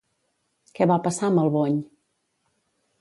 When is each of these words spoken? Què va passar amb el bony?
Què 0.79 0.87
va 0.91 0.97
passar 1.07 1.27
amb 1.29 1.43
el 1.43 1.53
bony? 1.57 1.77